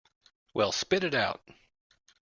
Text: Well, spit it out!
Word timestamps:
Well, 0.55 0.71
spit 0.71 1.03
it 1.03 1.13
out! 1.13 1.47